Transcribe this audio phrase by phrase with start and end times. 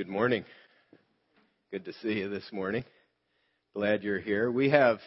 [0.00, 0.46] Good morning.
[1.70, 2.84] Good to see you this morning.
[3.74, 4.50] Glad you're here.
[4.50, 4.98] We have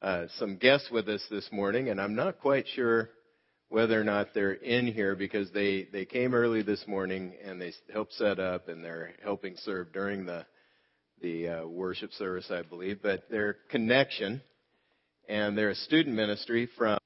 [0.00, 3.10] uh, some guests with us this morning, and I'm not quite sure
[3.68, 7.72] whether or not they're in here because they, they came early this morning and they
[7.92, 10.46] helped set up and they're helping serve during the
[11.20, 13.02] the uh, worship service, I believe.
[13.02, 14.40] But their connection,
[15.28, 16.98] and they're a student ministry from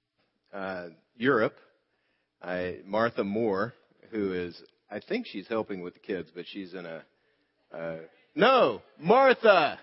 [0.53, 1.57] uh, Europe.
[2.43, 3.73] I, Martha Moore,
[4.11, 4.61] who is
[4.91, 7.03] I think she's helping with the kids, but she's in a.
[7.73, 7.97] Uh,
[8.35, 9.79] no, Martha.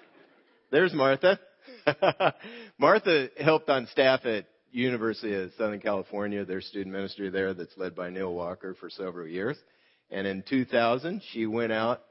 [0.71, 1.39] There's Martha.
[2.77, 7.95] Martha helped on staff at University of Southern California, their student ministry there that's led
[7.95, 9.57] by Neil Walker for several years.
[10.11, 12.01] And in 2000, she went out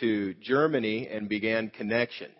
[0.00, 2.30] to Germany and began Connection.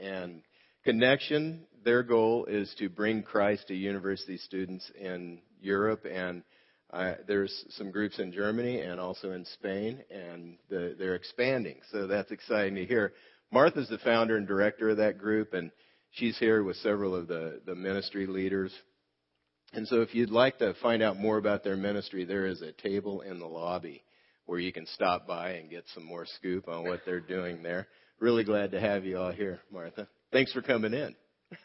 [0.00, 0.42] And
[0.84, 6.42] Connection, their goal is to bring Christ to university students in Europe and
[6.90, 11.80] uh, there's some groups in Germany and also in Spain, and the, they're expanding.
[11.92, 13.12] So that's exciting to hear.
[13.52, 15.70] Martha's the founder and director of that group, and
[16.12, 18.72] she's here with several of the, the ministry leaders.
[19.74, 22.72] And so if you'd like to find out more about their ministry, there is a
[22.72, 24.02] table in the lobby
[24.46, 27.86] where you can stop by and get some more scoop on what they're doing there.
[28.18, 30.08] Really glad to have you all here, Martha.
[30.32, 31.14] Thanks for coming in.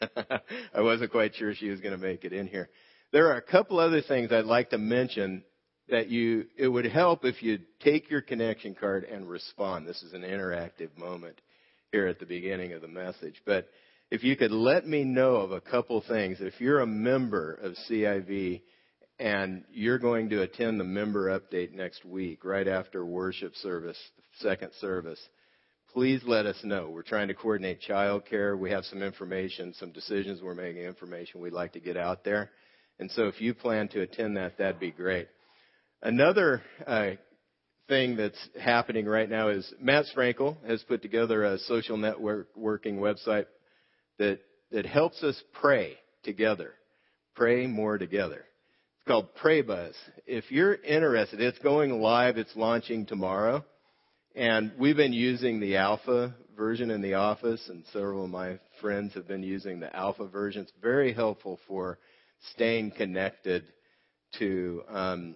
[0.74, 2.68] I wasn't quite sure she was going to make it in here.
[3.14, 5.44] There are a couple other things I'd like to mention
[5.88, 9.86] that you, it would help if you take your connection card and respond.
[9.86, 11.40] This is an interactive moment
[11.92, 13.40] here at the beginning of the message.
[13.46, 13.68] But
[14.10, 17.76] if you could let me know of a couple things, if you're a member of
[17.88, 18.62] CIV
[19.20, 23.98] and you're going to attend the member update next week, right after worship service,
[24.40, 25.20] second service,
[25.92, 26.90] please let us know.
[26.90, 28.58] We're trying to coordinate childcare.
[28.58, 32.50] We have some information, some decisions we're making, information we'd like to get out there.
[32.98, 35.28] And so if you plan to attend that, that'd be great.
[36.02, 37.10] Another uh,
[37.88, 43.46] thing that's happening right now is Matt Sprankle has put together a social networking website
[44.18, 46.72] that, that helps us pray together.
[47.34, 48.44] Pray more together.
[48.98, 49.92] It's called PrayBuzz.
[50.26, 52.38] If you're interested, it's going live.
[52.38, 53.64] It's launching tomorrow.
[54.34, 59.14] And we've been using the alpha version in the office, and several of my friends
[59.14, 60.62] have been using the alpha version.
[60.62, 61.98] It's very helpful for
[62.52, 63.64] staying connected
[64.38, 65.34] to um,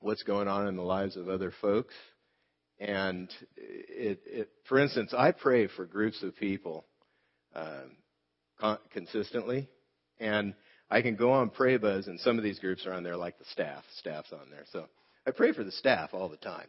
[0.00, 1.94] what's going on in the lives of other folks.
[2.78, 6.84] And it, it, for instance, I pray for groups of people
[7.54, 7.96] um,
[8.60, 9.68] con- consistently,
[10.18, 10.54] and
[10.90, 13.44] I can go on PrayBuzz, and some of these groups are on there, like the
[13.52, 13.84] staff.
[13.98, 14.86] Staff's on there, so
[15.26, 16.66] I pray for the staff all the time.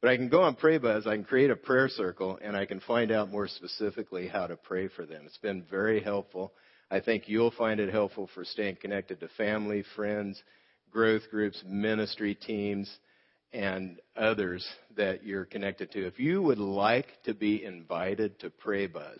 [0.00, 2.80] But I can go on PrayBuzz, I can create a prayer circle, and I can
[2.80, 5.24] find out more specifically how to pray for them.
[5.26, 6.52] It's been very helpful.
[6.90, 10.42] I think you'll find it helpful for staying connected to family, friends,
[10.90, 12.90] growth groups, ministry teams,
[13.52, 16.06] and others that you're connected to.
[16.06, 19.18] If you would like to be invited to Pray Buzz,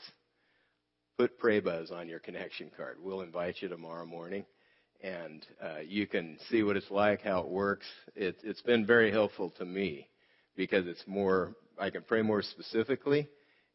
[1.18, 2.98] put Pray Buzz on your connection card.
[3.02, 4.44] We'll invite you tomorrow morning,
[5.02, 7.86] and uh, you can see what it's like, how it works.
[8.14, 10.08] It, it's been very helpful to me
[10.56, 11.54] because it's more.
[11.78, 13.28] I can pray more specifically,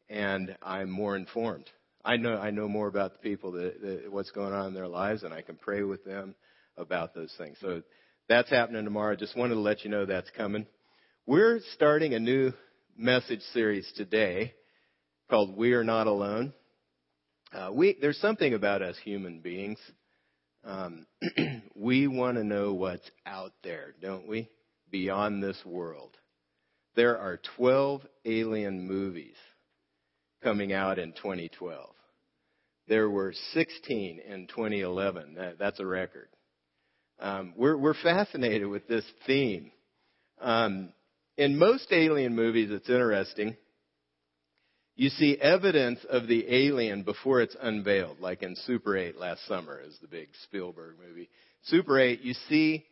[0.10, 1.70] and I'm more informed.
[2.04, 4.88] I know I know more about the people that, that what's going on in their
[4.88, 6.36] lives, and I can pray with them
[6.78, 7.58] about those things.
[7.62, 7.82] So
[8.28, 9.16] that's happening tomorrow.
[9.16, 10.66] Just wanted to let you know that's coming.
[11.26, 12.54] We're starting a new
[12.98, 14.54] message series today
[15.30, 16.54] called "We Are Not Alone."
[17.54, 19.80] Uh, we there's something about us human beings.
[20.64, 21.06] Um,
[21.76, 24.50] we want to know what's out there, don't we?
[24.90, 26.18] Beyond this world.
[26.96, 29.36] There are 12 alien movies
[30.44, 31.90] coming out in 2012.
[32.88, 35.36] There were 16 in 2011.
[35.36, 36.28] That, that's a record.
[37.20, 39.72] Um, we're, we're fascinated with this theme.
[40.40, 40.92] Um,
[41.38, 43.56] in most alien movies, it's interesting.
[44.96, 49.80] You see evidence of the alien before it's unveiled, like in Super 8 last summer,
[49.80, 51.30] is the big Spielberg movie.
[51.64, 52.86] Super 8, you see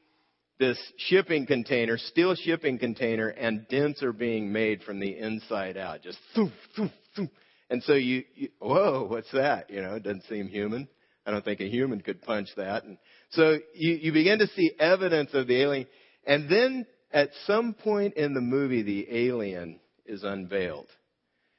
[0.60, 6.02] this shipping container, steel shipping container, and dents are being made from the inside out.
[6.02, 6.92] Just thoof, thoof.
[7.72, 9.70] And so you, you, whoa, what's that?
[9.70, 10.88] You know, it doesn't seem human.
[11.26, 12.84] I don't think a human could punch that.
[12.84, 12.98] And
[13.30, 15.86] so you, you begin to see evidence of the alien.
[16.26, 20.88] And then at some point in the movie, the alien is unveiled.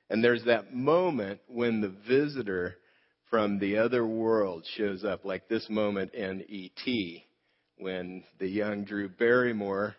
[0.09, 2.75] And there's that moment when the visitor
[3.31, 7.25] from the other world shows up, like this moment in E.T.,
[7.79, 9.95] when the young Drew Barrymore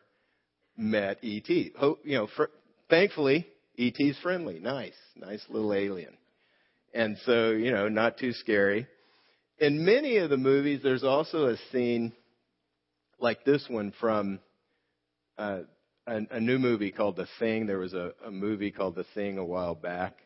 [0.77, 1.71] met E.T.
[1.79, 2.51] You know, for,
[2.89, 6.17] thankfully, E.T.'s friendly, nice, nice little alien.
[6.93, 8.87] And so, you know, not too scary.
[9.59, 12.13] In many of the movies, there's also a scene
[13.19, 14.39] like this one from
[15.37, 15.61] uh,
[16.07, 17.65] a, a new movie called The Thing.
[17.65, 20.17] There was a, a movie called The Thing a while back.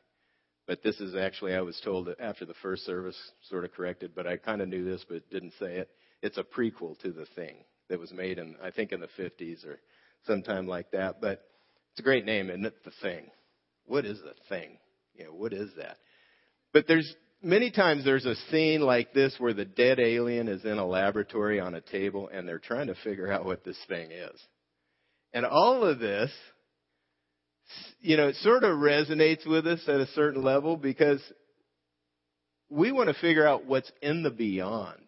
[0.67, 3.17] But this is actually, I was told after the first service,
[3.49, 5.89] sort of corrected, but I kind of knew this but didn't say it.
[6.23, 7.57] It's a prequel to The Thing
[7.89, 9.79] that was made in, I think, in the 50s or
[10.25, 11.21] sometime like that.
[11.21, 11.45] But
[11.95, 12.83] it's a great name, isn't it?
[12.83, 13.31] The Thing.
[13.85, 14.77] What is the Thing?
[15.13, 15.95] You know, what is that?
[16.73, 20.77] But there's many times there's a scene like this where the dead alien is in
[20.77, 24.37] a laboratory on a table and they're trying to figure out what this thing is.
[25.31, 26.31] And all of this,
[28.01, 31.21] you know, it sort of resonates with us at a certain level because
[32.69, 34.99] we want to figure out what's in the beyond.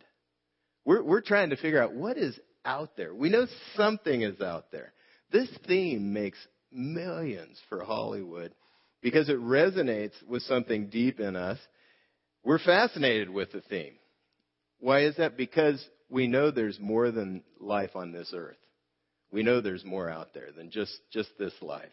[0.86, 3.14] We're, we're trying to figure out what is out there.
[3.14, 4.94] We know something is out there.
[5.34, 6.38] This theme makes
[6.72, 8.54] millions for Hollywood
[9.02, 11.58] because it resonates with something deep in us.
[12.44, 13.94] We're fascinated with the theme.
[14.80, 15.38] Why is that?
[15.38, 18.58] Because we know there's more than life on this earth.
[19.32, 21.90] We know there's more out there than just, just this life.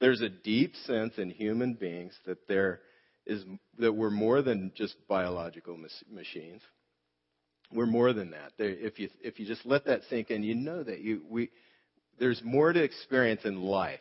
[0.00, 2.80] There's a deep sense in human beings that there
[3.26, 3.44] is
[3.78, 5.76] that we're more than just biological
[6.10, 6.62] machines.
[7.72, 8.52] We're more than that.
[8.58, 11.50] If you if you just let that sink in, you know that you we
[12.18, 14.00] there's more to experience in life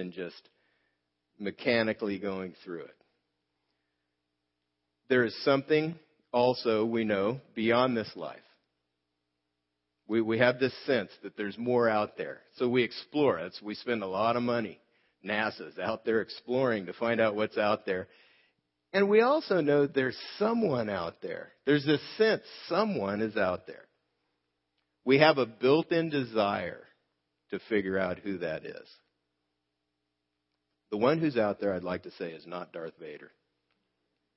[0.00, 0.48] than just
[1.38, 2.96] mechanically going through it.
[5.10, 5.94] There is something
[6.32, 8.38] also we know beyond this life.
[10.08, 12.38] We, we have this sense that there's more out there.
[12.56, 13.38] So we explore.
[13.40, 14.80] It's, we spend a lot of money.
[15.22, 18.08] NASA's out there exploring to find out what's out there.
[18.94, 21.52] And we also know there's someone out there.
[21.66, 23.84] There's this sense someone is out there.
[25.04, 26.84] We have a built in desire
[27.50, 28.88] to figure out who that is.
[30.90, 33.30] The one who's out there, I'd like to say, is not Darth Vader.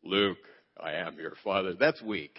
[0.04, 0.38] Luke,
[0.80, 1.74] I am your father.
[1.74, 2.38] That's weak.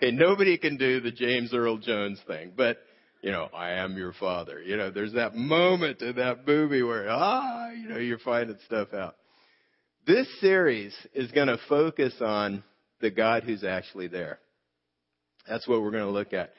[0.00, 2.78] Okay, nobody can do the James Earl Jones thing, but
[3.22, 4.62] you know, I am your father.
[4.62, 8.94] You know, there's that moment in that movie where ah, you know, you're finding stuff
[8.94, 9.16] out.
[10.06, 12.62] This series is going to focus on
[13.00, 14.38] the God who's actually there.
[15.48, 16.52] That's what we're going to look at.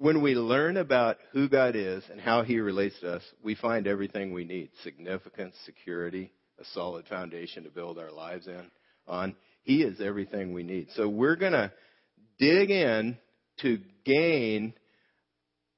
[0.00, 3.86] When we learn about who God is and how He relates to us, we find
[3.86, 8.70] everything we need significance, security, a solid foundation to build our lives in
[9.06, 9.36] on.
[9.62, 10.88] He is everything we need.
[10.94, 11.70] So we're going to
[12.38, 13.18] dig in
[13.60, 14.72] to gain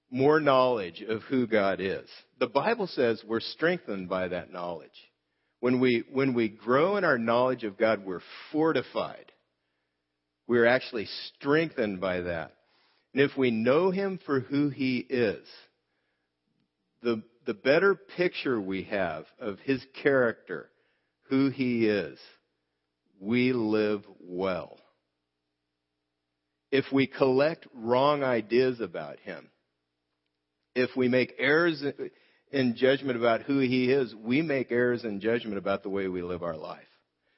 [0.09, 2.09] more knowledge of who God is.
[2.39, 4.91] The Bible says we're strengthened by that knowledge.
[5.59, 8.23] When we, when we grow in our knowledge of God, we're
[8.53, 9.33] fortified.
[10.47, 12.53] We're actually strengthened by that.
[13.13, 15.47] And if we know Him for who He is,
[17.03, 20.71] the, the better picture we have of His character,
[21.29, 22.19] who He is,
[23.21, 24.79] we live well.
[26.71, 29.51] If we collect wrong ideas about Him,
[30.75, 31.85] if we make errors
[32.51, 36.23] in judgment about who He is, we make errors in judgment about the way we
[36.23, 36.81] live our life.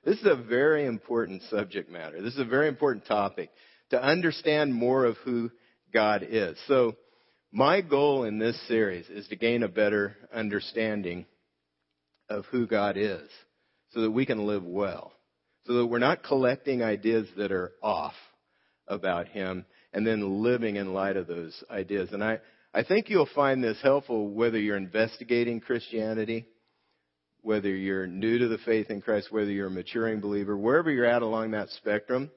[0.05, 2.23] This is a very important subject matter.
[2.23, 3.51] This is a very important topic
[3.91, 5.51] to understand more of who
[5.95, 6.59] God is.
[6.67, 6.97] So,
[7.53, 11.25] my goal in this series is to gain a better understanding
[12.29, 13.31] of who God is
[13.93, 15.13] so that we can live well.
[15.67, 18.15] So that we're not collecting ideas that are off
[18.89, 22.11] about Him and then living in light of those ideas.
[22.13, 22.41] And I,
[22.75, 26.49] I think you'll find this helpful whether you're investigating Christianity,
[27.41, 31.07] whether you're new to the faith in Christ, whether you're a maturing believer, wherever you're
[31.07, 32.33] at along that spectrum.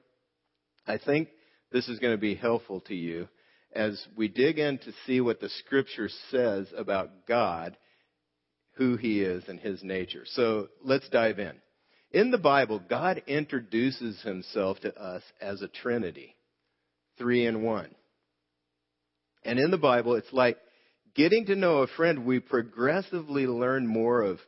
[0.86, 1.28] I think
[1.72, 3.28] this is going to be helpful to you
[3.72, 7.76] as we dig in to see what the scripture says about God,
[8.76, 10.24] who he is, and his nature.
[10.24, 11.54] So let's dive in.
[12.10, 16.34] In the Bible, God introduces himself to us as a Trinity,
[17.18, 17.94] three in one.
[19.44, 20.58] And in the Bible, it's like
[21.14, 22.24] getting to know a friend.
[22.24, 24.38] We progressively learn more of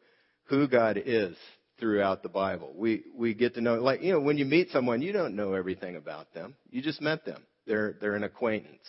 [0.44, 1.36] who God is
[1.78, 2.72] throughout the Bible.
[2.74, 5.54] We, we get to know, like, you know, when you meet someone, you don't know
[5.54, 6.56] everything about them.
[6.70, 7.42] You just met them.
[7.66, 8.86] They're, they're an acquaintance.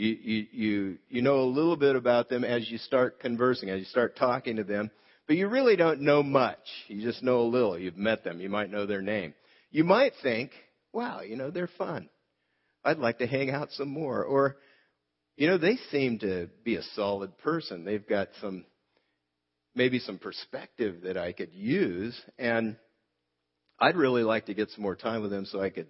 [0.00, 3.80] You, you, you, you know a little bit about them as you start conversing, as
[3.80, 4.90] you start talking to them,
[5.26, 6.56] but you really don't know much.
[6.88, 7.78] You just know a little.
[7.78, 8.40] You've met them.
[8.40, 9.34] You might know their name.
[9.70, 10.52] You might think,
[10.94, 12.08] wow, you know, they're fun.
[12.82, 14.24] I'd like to hang out some more.
[14.24, 14.56] Or,
[15.36, 17.84] you know, they seem to be a solid person.
[17.84, 18.64] They've got some,
[19.74, 22.18] maybe some perspective that I could use.
[22.38, 22.76] And
[23.78, 25.88] I'd really like to get some more time with them so I could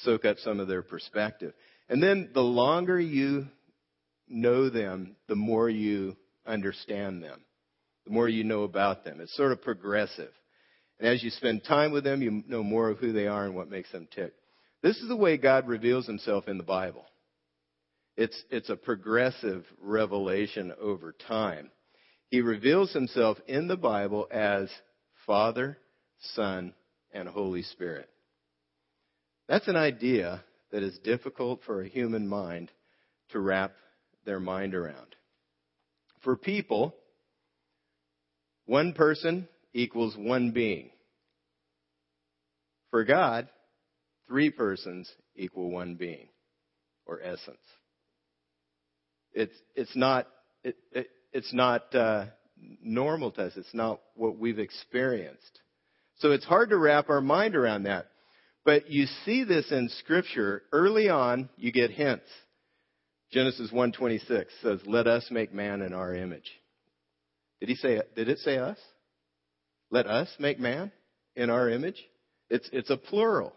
[0.00, 1.54] soak up some of their perspective.
[1.92, 3.48] And then the longer you
[4.26, 7.42] know them, the more you understand them,
[8.06, 9.20] the more you know about them.
[9.20, 10.30] It's sort of progressive.
[10.98, 13.54] And as you spend time with them, you know more of who they are and
[13.54, 14.32] what makes them tick.
[14.82, 17.04] This is the way God reveals himself in the Bible.
[18.16, 21.70] It's, it's a progressive revelation over time.
[22.30, 24.70] He reveals himself in the Bible as
[25.26, 25.76] Father,
[26.36, 26.72] Son,
[27.12, 28.08] and Holy Spirit.
[29.46, 32.70] That's an idea that is difficult for a human mind
[33.30, 33.72] to wrap
[34.24, 35.14] their mind around.
[36.22, 36.94] For people,
[38.66, 40.90] one person equals one being.
[42.90, 43.48] For God,
[44.28, 46.28] three persons equal one being
[47.06, 47.56] or essence.
[49.32, 50.26] It's, it's not,
[50.62, 52.26] it, it, it's not uh,
[52.82, 53.52] normal to us.
[53.56, 55.60] It's not what we've experienced.
[56.18, 58.11] So it's hard to wrap our mind around that.
[58.64, 60.62] But you see this in scripture.
[60.72, 62.28] Early on, you get hints.
[63.32, 66.50] Genesis 1:26 says, "Let us make man in our image."
[67.60, 68.78] Did he say did it say us?
[69.90, 70.92] Let us make man
[71.34, 72.02] in our image?
[72.50, 73.54] It's it's a plural.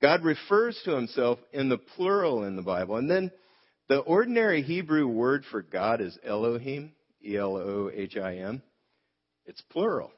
[0.00, 2.96] God refers to himself in the plural in the Bible.
[2.96, 3.32] And then
[3.88, 6.92] the ordinary Hebrew word for God is Elohim,
[7.24, 8.62] E L O H I M.
[9.46, 10.12] It's plural.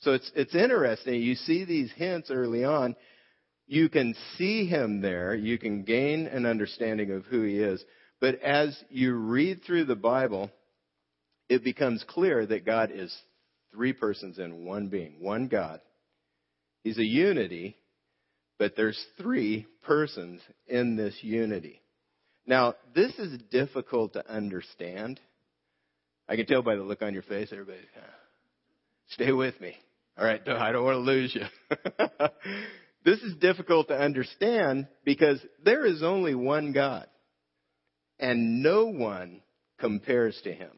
[0.00, 1.22] So it's it's interesting.
[1.22, 2.96] You see these hints early on.
[3.72, 5.34] You can see him there.
[5.34, 7.82] You can gain an understanding of who he is.
[8.20, 10.50] But as you read through the Bible,
[11.48, 13.16] it becomes clear that God is
[13.72, 15.80] three persons in one being, one God.
[16.84, 17.78] He's a unity,
[18.58, 21.80] but there's three persons in this unity.
[22.46, 25.18] Now, this is difficult to understand.
[26.28, 27.78] I can tell by the look on your face, everybody.
[29.12, 29.76] Stay with me.
[30.18, 31.46] All right, I don't want to lose you.
[33.04, 37.06] this is difficult to understand because there is only one God,
[38.18, 39.40] and no one
[39.78, 40.70] compares to him.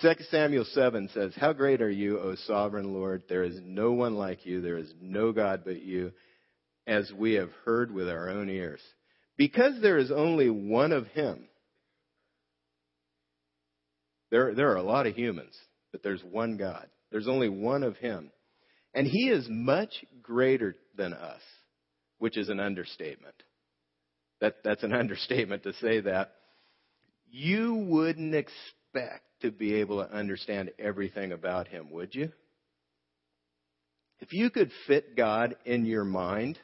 [0.00, 3.22] 2 Samuel 7 says, How great are you, O sovereign Lord?
[3.28, 4.60] There is no one like you.
[4.60, 6.12] There is no God but you,
[6.86, 8.80] as we have heard with our own ears.
[9.36, 11.46] Because there is only one of him,
[14.30, 15.54] there, there are a lot of humans,
[15.92, 16.88] but there's one God.
[17.10, 18.32] There's only one of him.
[18.94, 21.40] And he is much greater than us,
[22.18, 23.34] which is an understatement.
[24.40, 26.32] That, that's an understatement to say that.
[27.30, 32.30] You wouldn't expect to be able to understand everything about him, would you?
[34.20, 36.58] If you could fit God in your mind,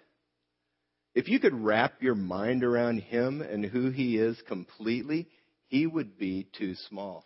[1.14, 5.26] if you could wrap your mind around him and who he is completely,
[5.66, 7.24] he would be too small.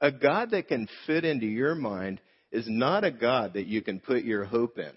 [0.00, 2.20] A God that can fit into your mind
[2.52, 4.92] is not a God that you can put your hope in.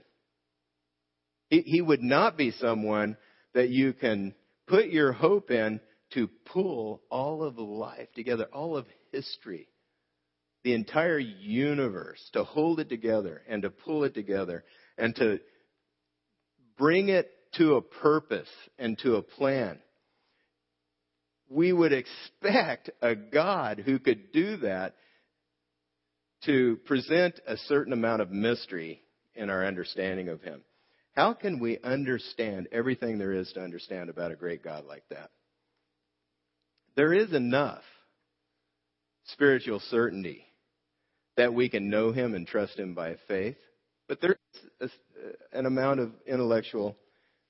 [1.49, 3.17] He, he would not be someone
[3.53, 4.33] that you can
[4.67, 5.79] put your hope in
[6.13, 9.67] to pull all of life together, all of history,
[10.63, 14.63] the entire universe, to hold it together and to pull it together
[14.97, 15.39] and to
[16.77, 19.79] bring it to a purpose and to a plan.
[21.49, 24.95] We would expect a God who could do that
[26.45, 29.01] to present a certain amount of mystery
[29.35, 30.63] in our understanding of Him.
[31.15, 35.29] How can we understand everything there is to understand about a great God like that?
[36.95, 37.83] There is enough
[39.25, 40.45] spiritual certainty
[41.37, 43.57] that we can know Him and trust Him by faith,
[44.07, 44.89] but there is a, uh,
[45.53, 46.97] an amount of intellectual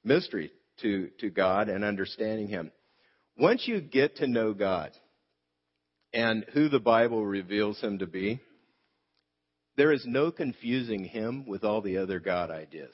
[0.03, 2.71] mystery to, to God and understanding Him.
[3.37, 4.91] Once you get to know God
[6.13, 8.39] and who the Bible reveals Him to be,
[9.75, 12.93] there is no confusing Him with all the other God ideas.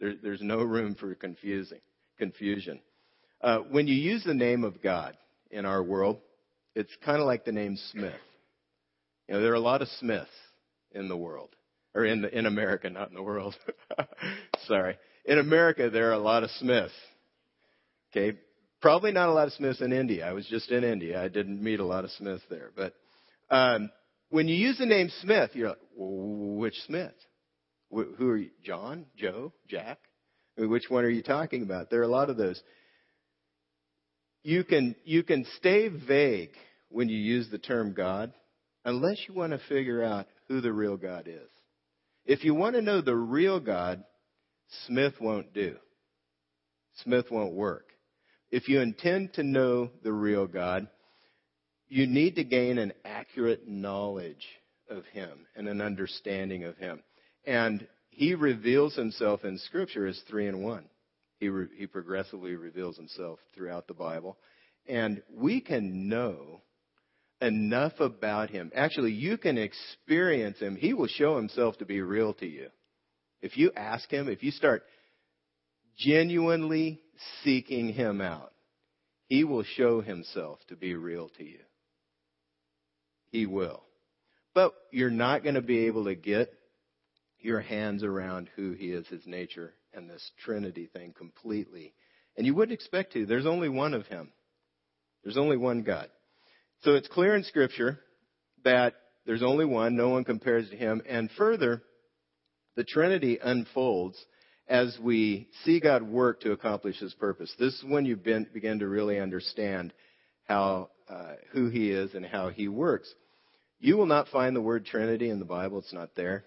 [0.00, 1.80] There, there's no room for confusing
[2.18, 2.80] confusion.
[3.40, 5.16] Uh, when you use the name of God
[5.50, 6.18] in our world,
[6.74, 8.14] it's kind of like the name Smith.
[9.28, 10.30] You know, there are a lot of Smiths
[10.92, 11.50] in the world,
[11.94, 13.54] or in the, in America, not in the world.
[14.66, 16.94] Sorry, in America there are a lot of Smiths.
[18.10, 18.38] Okay,
[18.80, 20.26] probably not a lot of Smiths in India.
[20.26, 21.22] I was just in India.
[21.22, 22.94] I didn't meet a lot of Smiths there, but
[23.50, 23.90] um,
[24.30, 27.14] when you use the name Smith, you're like, which Smith?
[27.90, 28.50] Who are you?
[28.64, 29.98] John, Joe, Jack?
[30.58, 31.90] Which one are you talking about?
[31.90, 32.60] There are a lot of those.
[34.42, 36.50] You can you can stay vague
[36.88, 38.32] when you use the term God
[38.84, 41.50] unless you want to figure out who the real God is.
[42.24, 44.02] If you want to know the real God,
[44.86, 45.76] Smith won't do.
[47.02, 47.86] Smith won't work.
[48.50, 50.88] If you intend to know the real God,
[51.88, 54.46] you need to gain an accurate knowledge
[54.90, 57.02] of Him and an understanding of Him.
[57.44, 60.84] And He reveals Himself in Scripture as three in one.
[61.38, 64.36] He, re- he progressively reveals Himself throughout the Bible.
[64.88, 66.60] And we can know
[67.40, 68.72] enough about him.
[68.74, 70.74] Actually, you can experience him.
[70.74, 72.68] He will show himself to be real to you.
[73.42, 74.84] If you ask him, if you start
[75.96, 77.00] genuinely
[77.42, 78.52] seeking Him out,
[79.28, 81.60] He will show Himself to be real to you.
[83.30, 83.82] He will.
[84.54, 86.52] But you're not going to be able to get
[87.40, 91.94] your hands around who He is, His nature, and this Trinity thing completely.
[92.36, 93.26] And you wouldn't expect to.
[93.26, 94.32] There's only one of Him.
[95.22, 96.08] There's only one God.
[96.82, 97.98] So it's clear in Scripture
[98.64, 98.94] that
[99.26, 101.02] there's only one, no one compares to Him.
[101.08, 101.82] And further,
[102.76, 104.22] the Trinity unfolds
[104.68, 107.52] as we see God work to accomplish His purpose.
[107.58, 109.92] This is when you begin to really understand
[110.44, 113.12] how, uh, who He is and how He works.
[113.78, 115.78] You will not find the word Trinity in the Bible.
[115.78, 116.44] It's not there.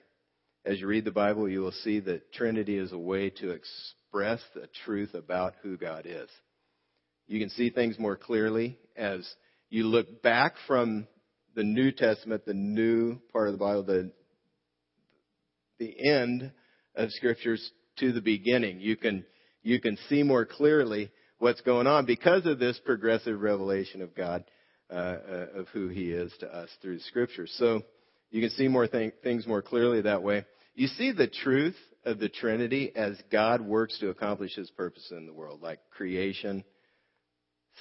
[0.65, 4.41] As you read the Bible, you will see that Trinity is a way to express
[4.53, 6.29] the truth about who God is.
[7.27, 9.27] You can see things more clearly as
[9.69, 11.07] you look back from
[11.55, 14.11] the New Testament, the new part of the Bible, the,
[15.77, 16.51] the end
[16.95, 18.79] of scriptures to the beginning.
[18.79, 19.25] You can,
[19.61, 24.43] you can see more clearly what's going on because of this progressive revelation of God,
[24.91, 27.47] uh, uh, of who He is to us through Scripture.
[27.47, 27.81] So
[28.29, 30.45] you can see more th- things more clearly that way.
[30.75, 35.25] You see the truth of the Trinity as God works to accomplish His purpose in
[35.25, 36.63] the world, like creation,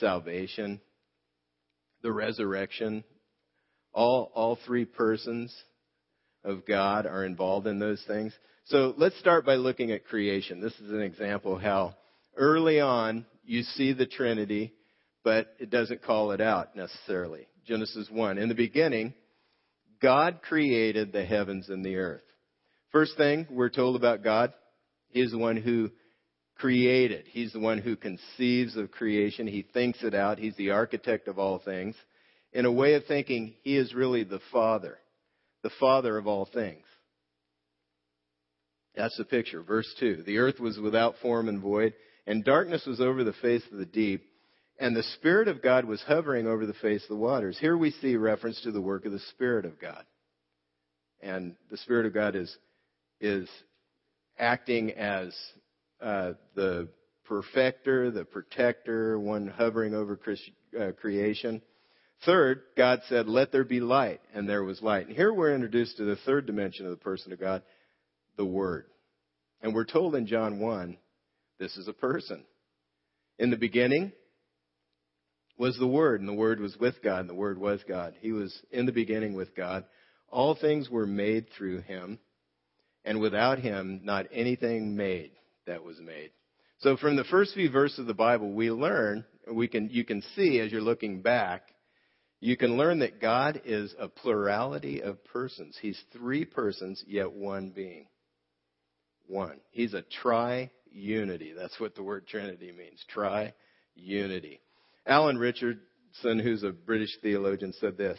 [0.01, 0.81] salvation,
[2.03, 3.05] the resurrection.
[3.93, 5.55] All, all three persons
[6.45, 8.33] of God are involved in those things.
[8.67, 10.61] So let's start by looking at creation.
[10.61, 11.95] This is an example how
[12.39, 14.73] early on you see the Trinity,
[15.25, 17.47] but it doesn't call it out necessarily.
[17.67, 18.39] Genesis 1.
[18.39, 19.13] In the beginning,
[20.01, 22.23] God created the heavens and the earth.
[22.93, 24.53] First thing we're told about God,
[25.11, 25.91] He is the one who
[26.57, 27.27] created.
[27.29, 29.47] He's the one who conceives of creation.
[29.47, 30.39] He thinks it out.
[30.39, 31.95] He's the architect of all things.
[32.53, 34.99] In a way of thinking, He is really the Father,
[35.63, 36.85] the Father of all things.
[38.97, 39.63] That's the picture.
[39.63, 40.25] Verse 2.
[40.27, 41.95] The earth was without form and void,
[42.29, 44.23] and darkness was over the face of the deep,
[44.79, 47.59] and the Spirit of God was hovering over the face of the waters.
[47.59, 50.05] Here we see reference to the work of the Spirit of God.
[51.23, 52.55] And the Spirit of God is,
[53.19, 53.49] is
[54.39, 55.35] acting as
[56.03, 56.89] uh, the
[57.25, 60.21] perfecter, the protector, one hovering over
[60.79, 61.63] uh, creation.
[62.27, 65.07] Third, God said, Let there be light, and there was light.
[65.07, 67.63] And here we're introduced to the third dimension of the person of God,
[68.37, 68.85] the Word.
[69.63, 70.99] And we're told in John 1,
[71.59, 72.45] this is a person.
[73.39, 74.13] In the beginning
[75.57, 78.15] was the Word, and the Word was with God, and the Word was God.
[78.21, 79.85] He was in the beginning with God.
[80.29, 82.19] All things were made through Him,
[83.05, 85.33] and without Him, not anything made
[85.67, 86.31] that was made.
[86.79, 90.23] So from the first few verses of the Bible, we learn, we can, you can
[90.37, 91.63] see as you're looking back,
[92.41, 95.77] you can learn that God is a plurality of persons.
[95.81, 98.07] He's three persons, yet one being
[99.29, 99.61] one.
[99.71, 100.03] He's a
[100.93, 101.53] tri-unity.
[101.57, 103.05] That's what the word Trinity means.
[103.09, 103.55] Try
[103.95, 104.61] unity.
[105.07, 108.19] Alan Richardson, who's a British theologian, said this.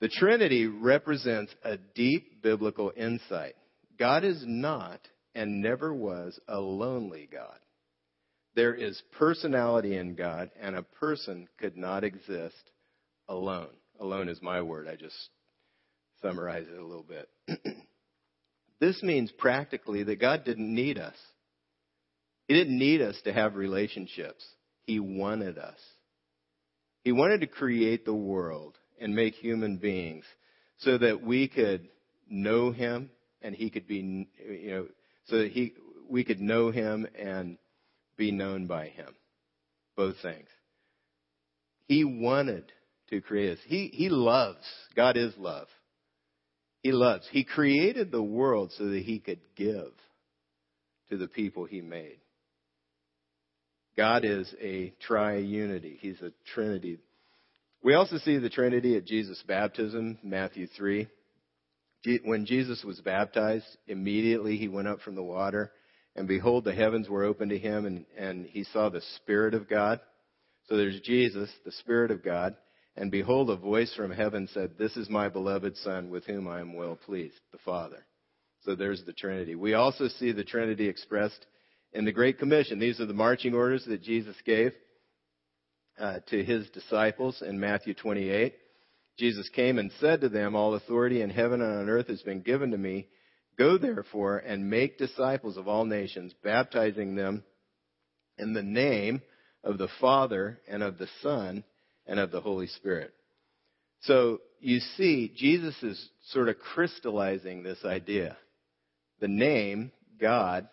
[0.00, 3.54] The Trinity represents a deep biblical insight.
[3.98, 5.00] God is not
[5.34, 7.58] and never was a lonely God.
[8.54, 12.70] There is personality in God, and a person could not exist
[13.28, 13.68] alone.
[14.00, 14.88] Alone is my word.
[14.88, 15.16] I just
[16.22, 17.28] summarize it a little bit.
[18.80, 21.16] This means practically that God didn't need us.
[22.48, 24.44] He didn't need us to have relationships.
[24.86, 25.78] He wanted us.
[27.04, 30.24] He wanted to create the world and make human beings
[30.78, 31.88] so that we could
[32.28, 33.10] know him
[33.42, 34.86] and he could be, you know,
[35.26, 35.74] so that he,
[36.08, 37.58] we could know him and
[38.16, 39.14] be known by him.
[39.94, 40.48] Both things.
[41.86, 42.72] He wanted
[43.10, 43.64] to create us.
[43.66, 44.64] He, he loves.
[44.96, 45.68] God is love.
[46.82, 47.26] He loves.
[47.30, 49.92] He created the world so that he could give
[51.10, 52.18] to the people he made.
[53.98, 55.98] God is a triunity.
[55.98, 57.00] He's a trinity.
[57.82, 61.08] We also see the trinity at Jesus' baptism, Matthew 3.
[62.22, 65.72] When Jesus was baptized, immediately he went up from the water,
[66.14, 69.68] and behold, the heavens were opened to him, and, and he saw the Spirit of
[69.68, 69.98] God.
[70.68, 72.54] So there's Jesus, the Spirit of God.
[72.94, 76.60] And behold, a voice from heaven said, This is my beloved Son with whom I
[76.60, 78.06] am well pleased, the Father.
[78.60, 79.56] So there's the Trinity.
[79.56, 81.46] We also see the Trinity expressed
[81.92, 82.78] in the Great Commission.
[82.78, 84.72] These are the marching orders that Jesus gave
[85.98, 88.54] uh, to his disciples in Matthew 28.
[89.18, 92.40] Jesus came and said to them, All authority in heaven and on earth has been
[92.40, 93.08] given to me.
[93.58, 97.42] Go therefore and make disciples of all nations, baptizing them
[98.38, 99.20] in the name
[99.64, 101.64] of the Father and of the Son
[102.06, 103.12] and of the Holy Spirit.
[104.02, 108.36] So you see, Jesus is sort of crystallizing this idea.
[109.20, 110.68] The name, God,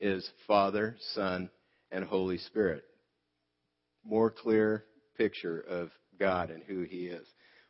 [0.00, 1.50] is Father, Son,
[1.90, 2.84] and Holy Spirit.
[4.04, 4.84] More clear
[5.16, 7.26] picture of God and who He is.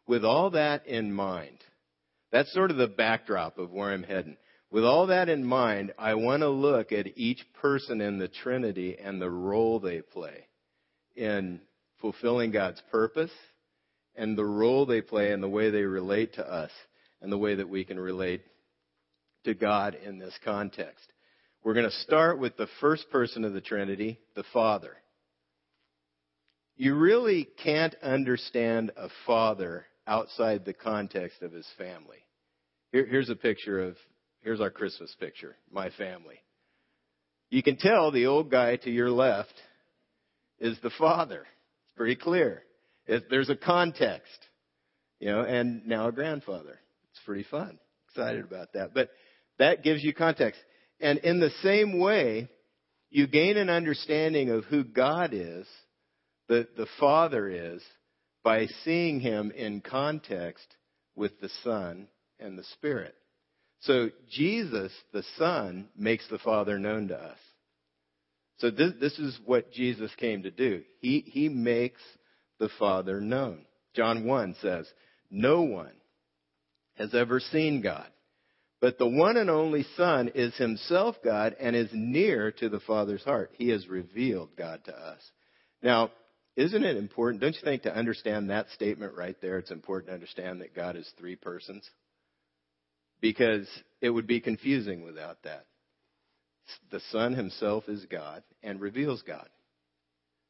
[0.06, 1.58] With all that in mind,
[2.32, 4.36] that's sort of the backdrop of where I'm heading.
[4.70, 8.96] With all that in mind, I want to look at each person in the Trinity
[8.96, 10.46] and the role they play
[11.16, 11.60] in
[12.00, 13.32] fulfilling God's purpose
[14.14, 16.70] and the role they play and the way they relate to us
[17.20, 18.42] and the way that we can relate
[19.44, 21.04] to God in this context.
[21.62, 24.96] We're going to start with the first person of the Trinity, the Father.
[26.76, 32.16] You really can't understand a father outside the context of his family.
[32.92, 33.96] Here, here's a picture of,
[34.40, 36.40] here's our Christmas picture, my family.
[37.50, 39.52] You can tell the old guy to your left
[40.60, 41.40] is the father.
[41.40, 42.62] It's pretty clear.
[43.06, 44.38] It, there's a context,
[45.18, 46.80] you know, and now a grandfather.
[47.10, 47.78] It's pretty fun.
[48.08, 48.94] Excited about that.
[48.94, 49.10] But
[49.58, 50.60] that gives you context.
[51.00, 52.48] And in the same way,
[53.10, 55.66] you gain an understanding of who God is,
[56.48, 57.82] the, the Father is,
[58.42, 60.66] by seeing Him in context
[61.14, 62.08] with the Son
[62.38, 63.14] and the Spirit.
[63.80, 67.38] So Jesus, the Son, makes the Father known to us.
[68.58, 70.82] So this, this is what Jesus came to do.
[71.00, 72.02] He, he makes
[72.58, 73.64] the Father known.
[73.94, 74.86] John 1 says,
[75.30, 75.94] No one
[76.96, 78.06] has ever seen God.
[78.80, 83.22] But the one and only Son is himself God and is near to the Father's
[83.22, 83.50] heart.
[83.54, 85.20] He has revealed God to us.
[85.82, 86.10] Now,
[86.56, 89.58] isn't it important, don't you think, to understand that statement right there?
[89.58, 91.88] It's important to understand that God is three persons?
[93.20, 93.68] Because
[94.00, 95.66] it would be confusing without that.
[96.90, 99.48] The Son himself is God and reveals God.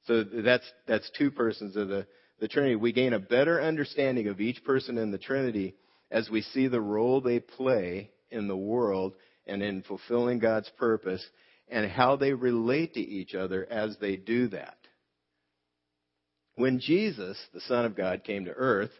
[0.06, 2.06] So that's, that's two persons of the,
[2.38, 2.76] the Trinity.
[2.76, 5.74] We gain a better understanding of each person in the Trinity
[6.10, 9.14] as we see the role they play in the world
[9.46, 11.24] and in fulfilling God's purpose
[11.68, 14.76] and how they relate to each other as they do that.
[16.56, 18.90] When Jesus, the Son of God, came to earth,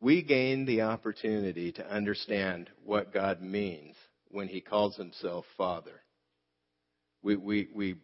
[0.00, 3.96] we gain the opportunity to understand what God means
[4.28, 6.02] when he calls himself Father.
[7.22, 7.96] We, we, we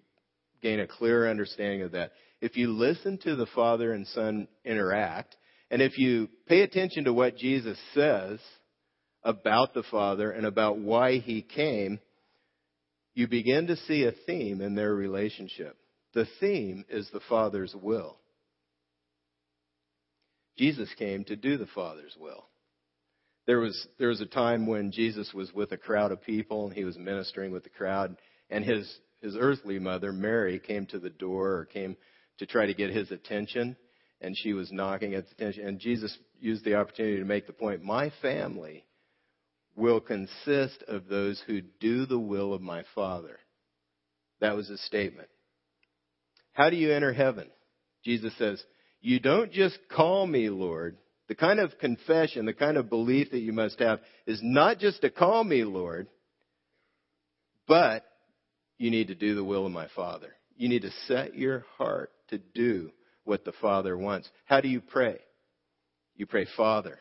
[0.62, 2.12] gain a clearer understanding of that.
[2.40, 5.37] If you listen to the Father and Son interact,
[5.70, 8.38] and if you pay attention to what Jesus says
[9.26, 11.98] about the Father and about why he came,
[13.12, 15.76] you begin to see a theme in their relationship.
[16.14, 18.18] The theme is the Father's will.
[20.56, 22.46] Jesus came to do the Father's will.
[23.46, 26.74] There was, there was a time when Jesus was with a crowd of people and
[26.74, 28.16] he was ministering with the crowd,
[28.48, 28.88] and his,
[29.20, 31.96] his earthly mother, Mary, came to the door or came
[32.38, 33.76] to try to get his attention,
[34.20, 35.66] and she was knocking at the attention.
[35.66, 38.84] And Jesus used the opportunity to make the point My family
[39.76, 43.38] will consist of those who do the will of my Father.
[44.40, 45.28] That was his statement.
[46.52, 47.48] How do you enter heaven?
[48.02, 48.62] Jesus says,
[49.00, 50.96] You don't just call me Lord.
[51.28, 55.02] The kind of confession, the kind of belief that you must have is not just
[55.02, 56.06] to call me Lord,
[57.66, 58.04] but
[58.78, 60.34] you need to do the will of my Father.
[60.56, 62.90] You need to set your heart to do
[63.24, 64.30] what the Father wants.
[64.44, 65.18] How do you pray?
[66.14, 66.98] You pray, Father,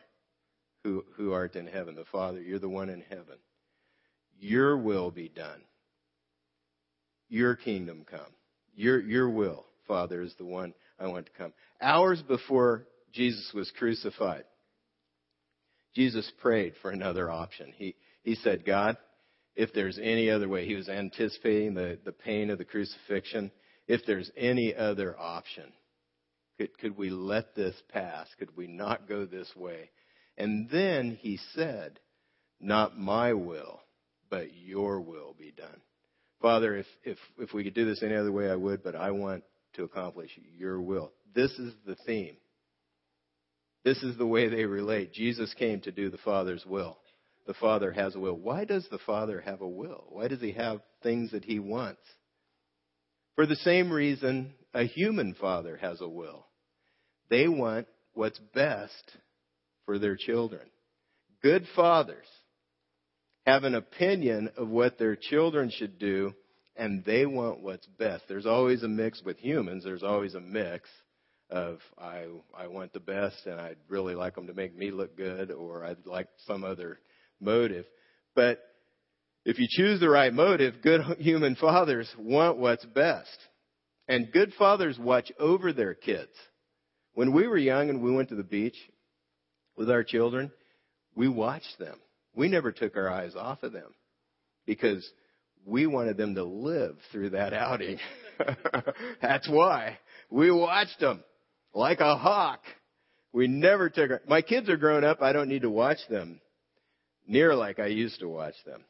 [0.86, 1.96] who, who art in heaven.
[1.96, 3.38] The Father, you're the one in heaven.
[4.38, 5.60] Your will be done.
[7.28, 8.20] Your kingdom come.
[8.76, 11.52] Your, your will, Father, is the one I want to come.
[11.80, 14.44] Hours before Jesus was crucified,
[15.96, 17.72] Jesus prayed for another option.
[17.76, 18.96] He, he said, God,
[19.56, 23.50] if there's any other way, he was anticipating the, the pain of the crucifixion.
[23.88, 25.64] If there's any other option,
[26.58, 28.28] could, could we let this pass?
[28.38, 29.90] Could we not go this way?
[30.38, 31.98] And then he said,
[32.60, 33.80] Not my will,
[34.30, 35.80] but your will be done.
[36.40, 39.10] Father, if, if, if we could do this any other way, I would, but I
[39.10, 39.44] want
[39.74, 41.12] to accomplish your will.
[41.34, 42.36] This is the theme.
[43.84, 45.12] This is the way they relate.
[45.12, 46.98] Jesus came to do the Father's will.
[47.46, 48.34] The Father has a will.
[48.34, 50.04] Why does the Father have a will?
[50.08, 52.00] Why does he have things that he wants?
[53.36, 56.46] For the same reason a human father has a will.
[57.28, 59.12] They want what's best
[59.86, 60.62] for their children.
[61.42, 62.26] Good fathers
[63.46, 66.34] have an opinion of what their children should do,
[66.76, 68.24] and they want what's best.
[68.28, 69.84] There's always a mix with humans.
[69.84, 70.88] There's always a mix
[71.48, 75.16] of I I want the best, and I'd really like them to make me look
[75.16, 76.98] good, or I'd like some other
[77.40, 77.86] motive.
[78.34, 78.58] But
[79.44, 83.38] if you choose the right motive, good human fathers want what's best.
[84.08, 86.32] And good fathers watch over their kids.
[87.14, 88.76] When we were young and we went to the beach
[89.76, 90.50] with our children,
[91.14, 91.98] we watched them.
[92.34, 93.94] We never took our eyes off of them
[94.66, 95.08] because
[95.64, 97.98] we wanted them to live through that outing.
[99.22, 99.98] That's why.
[100.30, 101.24] We watched them
[101.74, 102.60] like a hawk.
[103.32, 105.22] We never took, my kids are grown up.
[105.22, 106.40] I don't need to watch them
[107.26, 108.84] near like I used to watch them.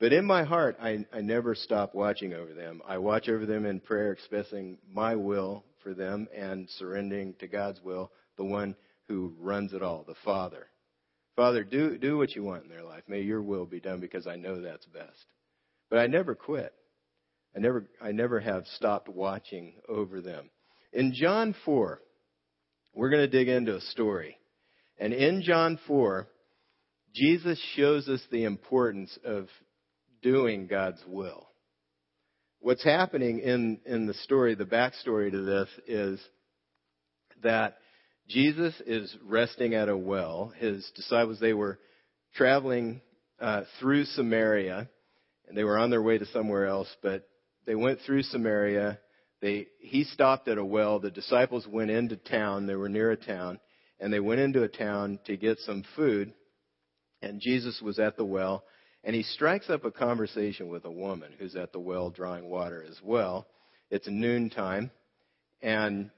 [0.00, 2.80] But in my heart, I, I never stop watching over them.
[2.86, 7.80] I watch over them in prayer, expressing my will for them and surrendering to God's
[7.82, 8.76] will, the one
[9.08, 10.66] who runs it all, the Father.
[11.36, 13.04] Father, do, do what you want in their life.
[13.08, 15.24] May your will be done because I know that's best.
[15.90, 16.72] But I never quit.
[17.56, 20.50] I never, I never have stopped watching over them.
[20.92, 22.00] In John 4,
[22.94, 24.36] we're going to dig into a story.
[24.98, 26.28] And in John 4,
[27.14, 29.48] Jesus shows us the importance of
[30.22, 31.48] doing God's will.
[32.60, 36.20] What's happening in, in the story, the backstory to this is
[37.42, 37.78] that
[38.28, 40.52] Jesus is resting at a well.
[40.58, 41.78] His disciples, they were
[42.34, 43.00] traveling
[43.40, 44.88] uh, through Samaria,
[45.48, 47.26] and they were on their way to somewhere else, but
[47.64, 48.98] they went through Samaria.
[49.40, 50.98] They, he stopped at a well.
[50.98, 52.66] The disciples went into town.
[52.66, 53.60] They were near a town,
[53.98, 56.34] and they went into a town to get some food.
[57.22, 58.62] And Jesus was at the well,
[59.04, 62.84] and he strikes up a conversation with a woman who's at the well drawing water
[62.86, 63.46] as well.
[63.90, 64.90] It's noontime,
[65.62, 66.10] and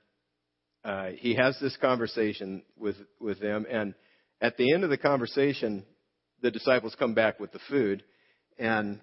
[0.84, 3.66] uh, he has this conversation with with them.
[3.70, 3.94] And
[4.40, 5.84] at the end of the conversation,
[6.42, 8.02] the disciples come back with the food,
[8.58, 9.00] and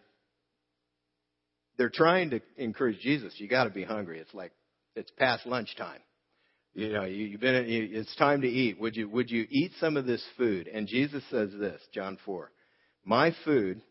[1.77, 3.33] they're trying to encourage Jesus.
[3.37, 4.19] You got to be hungry.
[4.19, 4.51] It's like
[4.95, 6.01] it's past lunchtime.
[6.73, 7.65] You know, you, you've been.
[7.67, 8.79] It's time to eat.
[8.79, 10.67] Would you Would you eat some of this food?
[10.67, 12.51] And Jesus says this, John four.
[13.05, 13.81] My food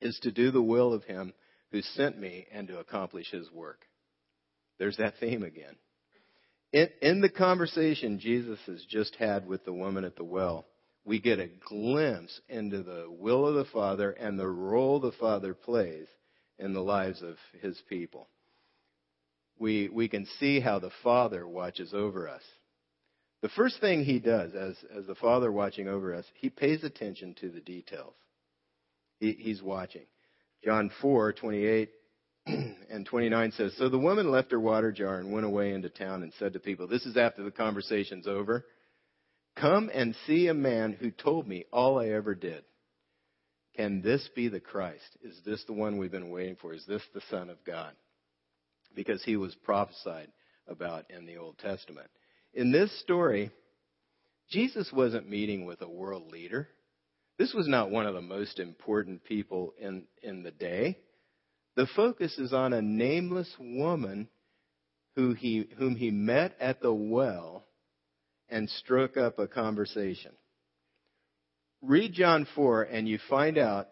[0.00, 1.32] is to do the will of him
[1.72, 3.80] who sent me and to accomplish his work.
[4.78, 5.74] There's that theme again.
[6.76, 10.66] In, in, the conversation Jesus has just had with the woman at the well,
[11.06, 15.54] we get a glimpse into the will of the Father and the role the Father
[15.54, 16.06] plays
[16.58, 18.28] in the lives of his people.
[19.58, 22.42] We, we can see how the Father watches over us.
[23.40, 27.34] The first thing he does as, as the Father watching over us, he pays attention
[27.40, 28.12] to the details.
[29.18, 30.04] He, he's watching.
[30.62, 31.88] John 4, 28
[32.90, 36.22] and 29 says, So the woman left her water jar and went away into town
[36.22, 38.64] and said to people, This is after the conversation's over.
[39.56, 42.62] Come and see a man who told me all I ever did.
[43.76, 45.18] Can this be the Christ?
[45.22, 46.72] Is this the one we've been waiting for?
[46.72, 47.92] Is this the Son of God?
[48.94, 50.28] Because he was prophesied
[50.68, 52.08] about in the Old Testament.
[52.54, 53.50] In this story,
[54.50, 56.68] Jesus wasn't meeting with a world leader.
[57.38, 60.98] This was not one of the most important people in, in the day.
[61.76, 64.28] The focus is on a nameless woman
[65.14, 67.64] who he, whom he met at the well
[68.48, 70.32] and struck up a conversation.
[71.82, 73.88] Read John 4 and you find out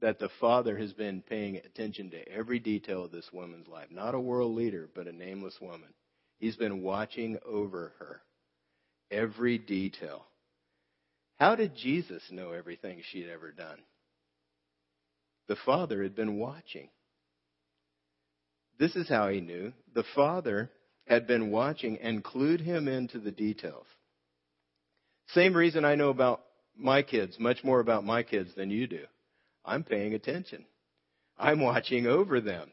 [0.00, 3.88] that the Father has been paying attention to every detail of this woman's life.
[3.90, 5.92] Not a world leader, but a nameless woman.
[6.38, 8.22] He's been watching over her.
[9.10, 10.24] Every detail.
[11.38, 13.78] How did Jesus know everything she had ever done?
[15.48, 16.88] The Father had been watching.
[18.78, 19.72] This is how he knew.
[19.94, 20.70] The Father
[21.06, 23.86] had been watching and clued him into the details.
[25.28, 26.42] Same reason I know about
[26.76, 29.04] my kids, much more about my kids than you do.
[29.64, 30.64] I'm paying attention.
[31.36, 32.70] I'm watching over them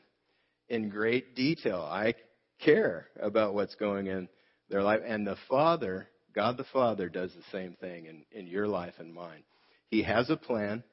[0.70, 1.82] in great detail.
[1.82, 2.16] I
[2.64, 4.30] care about what's going in
[4.70, 5.02] their life.
[5.06, 9.14] And the Father God the Father does the same thing in, in your life and
[9.14, 9.44] mine.
[9.88, 10.84] He has a plan,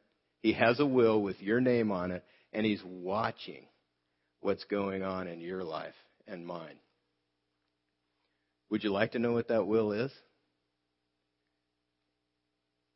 [0.40, 3.66] He has a will with your name on it, and He's watching
[4.42, 5.94] what's going on in your life
[6.26, 6.76] and mine.
[8.70, 10.12] Would you like to know what that will is?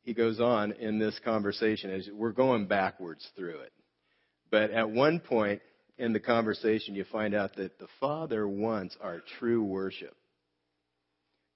[0.02, 3.72] He goes on in this conversation as we're going backwards through it.
[4.50, 5.62] But at one point
[5.98, 10.14] in the conversation, you find out that the Father wants our true worship.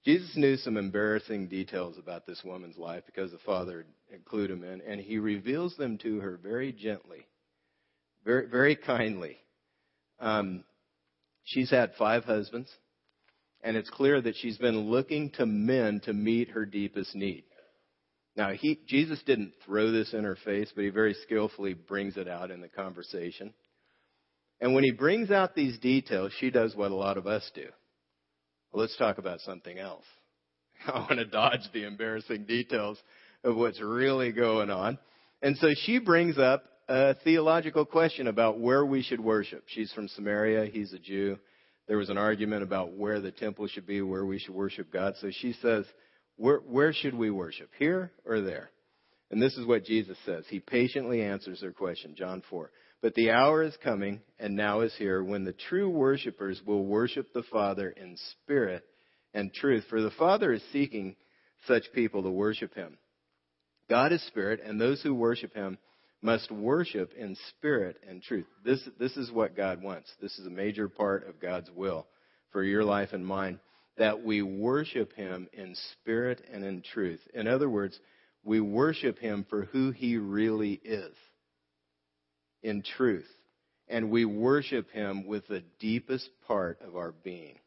[0.03, 4.81] Jesus knew some embarrassing details about this woman's life because the Father included them in,
[4.81, 7.27] and he reveals them to her very gently,
[8.25, 9.37] very, very kindly.
[10.21, 10.63] Um,
[11.43, 12.71] she's had five husbands,
[13.63, 17.43] and it's clear that she's been looking to men to meet her deepest need.
[18.37, 22.29] Now, he, Jesus didn't throw this in her face, but he very skillfully brings it
[22.29, 23.53] out in the conversation.
[24.61, 27.65] And when he brings out these details, she does what a lot of us do.
[28.71, 30.05] Well, let's talk about something else.
[30.87, 32.97] I want to dodge the embarrassing details
[33.43, 34.97] of what's really going on.
[35.41, 39.63] And so she brings up a theological question about where we should worship.
[39.67, 41.37] She's from Samaria, he's a Jew.
[41.87, 45.13] There was an argument about where the temple should be, where we should worship God.
[45.21, 45.85] So she says,
[46.35, 47.69] where, where should we worship?
[47.79, 48.71] Here or there?
[49.29, 50.43] And this is what Jesus says.
[50.49, 52.69] He patiently answers their question, John 4.
[53.01, 57.33] But the hour is coming, and now is here, when the true worshippers will worship
[57.33, 58.83] the Father in spirit
[59.33, 59.85] and truth.
[59.89, 61.15] For the Father is seeking
[61.67, 62.97] such people to worship him.
[63.89, 65.77] God is spirit, and those who worship him
[66.21, 68.45] must worship in spirit and truth.
[68.63, 70.11] This, this is what God wants.
[70.21, 72.07] This is a major part of God's will
[72.51, 73.59] for your life and mine,
[73.97, 77.21] that we worship him in spirit and in truth.
[77.33, 77.99] In other words,
[78.43, 81.15] we worship him for who he really is
[82.61, 83.27] in truth.
[83.87, 87.57] And we worship him with the deepest part of our being.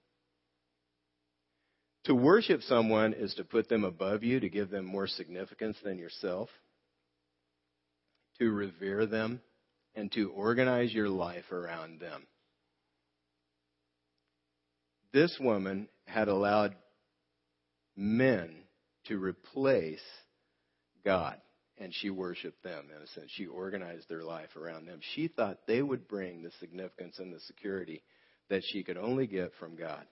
[2.05, 5.99] To worship someone is to put them above you, to give them more significance than
[5.99, 6.49] yourself,
[8.39, 9.41] to revere them,
[9.95, 12.27] and to organize your life around them.
[15.13, 16.75] This woman had allowed
[17.97, 18.57] men
[19.07, 20.03] to replace
[21.05, 21.37] God,
[21.79, 23.31] and she worshiped them in a sense.
[23.35, 24.99] She organized their life around them.
[25.15, 28.03] She thought they would bring the significance and the security
[28.49, 30.05] that she could only get from God.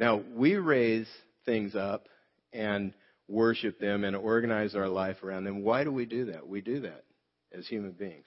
[0.00, 1.08] Now, we raise
[1.44, 2.08] things up
[2.52, 2.94] and
[3.28, 5.62] worship them and organize our life around them.
[5.62, 6.48] Why do we do that?
[6.48, 7.04] We do that
[7.56, 8.24] as human beings.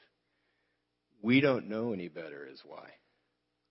[1.22, 2.90] We don't know any better, is why.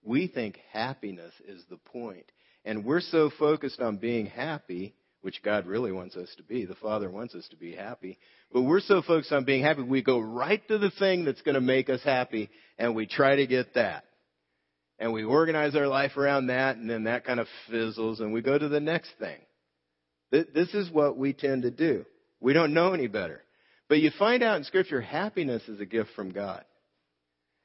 [0.03, 2.27] We think happiness is the point.
[2.65, 6.65] And we're so focused on being happy, which God really wants us to be.
[6.65, 8.19] The Father wants us to be happy.
[8.53, 11.55] But we're so focused on being happy, we go right to the thing that's going
[11.55, 14.05] to make us happy, and we try to get that
[15.01, 18.43] and we organize our life around that, and then that kind of fizzles, and we
[18.43, 19.39] go to the next thing.
[20.31, 22.05] This is what we tend to do.
[22.41, 23.43] We don't know any better.
[23.89, 26.65] But you find out in Scripture, happiness is a gift from God.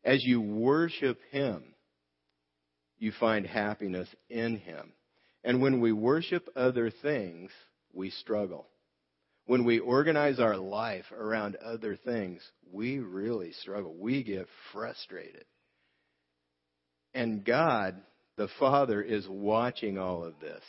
[0.04, 1.64] As you worship Him,
[2.98, 4.94] you find happiness in Him.
[5.44, 7.52] And when we worship other things,
[7.94, 8.68] we struggle.
[9.46, 13.94] When we organize our life around other things, we really struggle.
[13.94, 15.46] We get frustrated.
[17.14, 17.96] And God,
[18.38, 20.64] the Father, is watching all of this.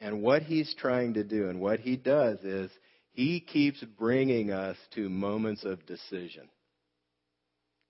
[0.00, 2.70] And what He's trying to do and what He does is
[3.12, 6.48] He keeps bringing us to moments of decision.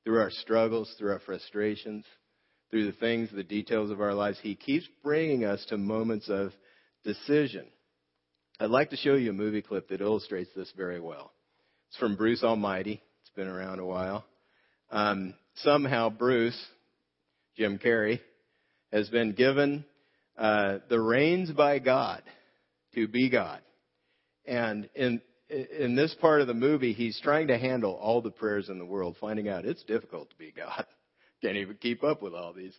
[0.04, 2.04] Through our struggles, through our frustrations,
[2.70, 6.52] through the things, the details of our lives, He keeps bringing us to moments of
[7.04, 7.66] decision.
[8.60, 11.32] I'd like to show you a movie clip that illustrates this very well.
[11.88, 13.00] It's from Bruce Almighty.
[13.20, 14.24] It's been around a while.
[14.90, 16.58] Um, somehow, Bruce,
[17.56, 18.20] Jim Carrey,
[18.92, 19.84] has been given
[20.38, 22.22] uh, the reins by God
[22.94, 23.60] to be God.
[24.46, 25.20] And in
[25.50, 28.84] in this part of the movie, he's trying to handle all the prayers in the
[28.84, 30.84] world, finding out it's difficult to be God.
[31.42, 32.74] Can't even keep up with all these.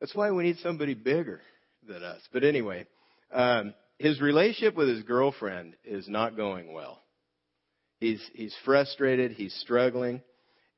[0.00, 1.40] That's why we need somebody bigger
[1.86, 2.20] than us.
[2.32, 2.86] But anyway,
[3.32, 7.02] um, his relationship with his girlfriend is not going well.
[8.00, 9.32] He's he's frustrated.
[9.32, 10.22] He's struggling.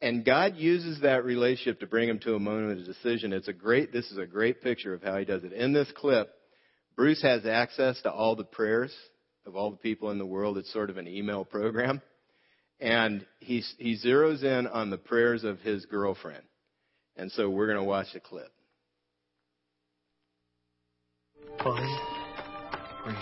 [0.01, 3.33] And God uses that relationship to bring him to a moment of decision.
[3.33, 5.53] It's a great, this is a great picture of how he does it.
[5.53, 6.29] In this clip,
[6.97, 8.95] Bruce has access to all the prayers
[9.47, 10.59] of all the people in the world.
[10.59, 12.03] It's sort of an email program.
[12.79, 16.43] And he, he zeroes in on the prayers of his girlfriend.
[17.17, 18.53] And so we're going to watch the clip.
[21.65, 21.99] Fine.
[23.03, 23.17] Grace.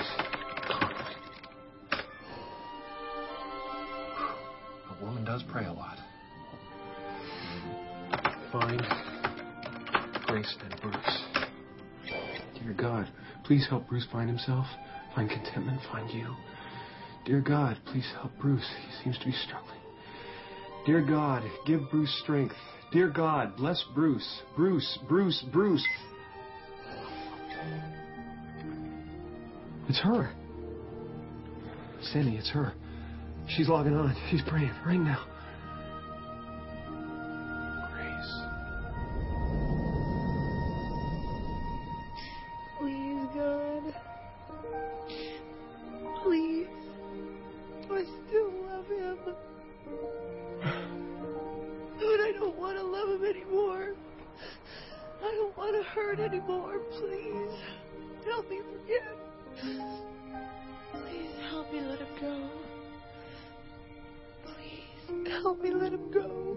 [4.90, 5.98] A woman does pray a lot
[8.54, 8.80] find
[10.28, 11.22] Grace and Bruce.
[12.62, 13.08] Dear God,
[13.44, 14.64] please help Bruce find himself,
[15.12, 16.32] find contentment, find you.
[17.24, 18.64] Dear God, please help Bruce.
[18.86, 19.80] He seems to be struggling.
[20.86, 22.54] Dear God, give Bruce strength.
[22.92, 24.42] Dear God, bless Bruce.
[24.54, 25.84] Bruce, Bruce, Bruce.
[29.88, 30.32] It's her.
[32.12, 32.72] Sandy, it's her.
[33.48, 34.14] She's logging on.
[34.30, 35.33] She's praying right now.
[55.94, 56.80] hurt anymore.
[56.90, 57.52] Please
[58.24, 59.16] help me forgive.
[60.90, 62.50] Please help me let him go.
[64.44, 66.53] Please help me let him go.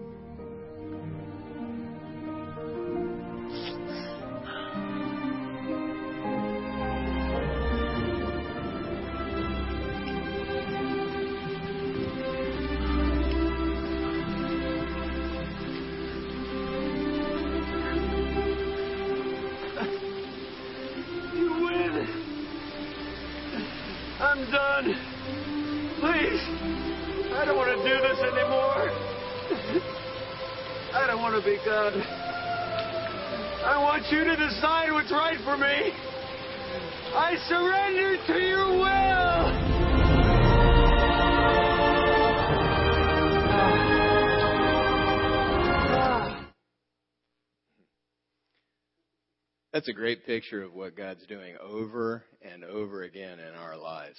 [49.78, 54.18] That's a great picture of what God's doing over and over again in our lives.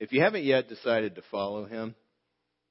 [0.00, 1.94] If you haven't yet decided to follow Him,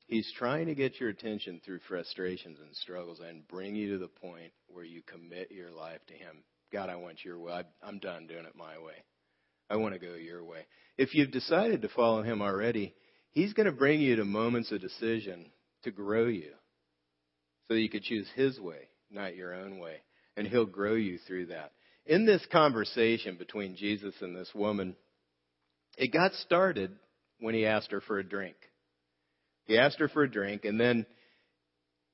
[0.08, 4.08] He's trying to get your attention through frustrations and struggles and bring you to the
[4.08, 6.44] point where you commit your life to Him.
[6.72, 7.62] God, I want your way.
[7.84, 8.96] I'm done doing it my way.
[9.70, 10.66] I want to go your way.
[10.98, 12.96] If you've decided to follow Him already,
[13.34, 15.46] He's going to bring you to moments of decision
[15.84, 16.54] to grow you
[17.68, 19.98] so that you could choose His way, not your own way.
[20.36, 21.74] And He'll grow you through that.
[22.06, 24.96] In this conversation between Jesus and this woman,
[25.98, 26.92] it got started
[27.40, 28.56] when He asked her for a drink.
[29.66, 31.06] He asked her for a drink, and then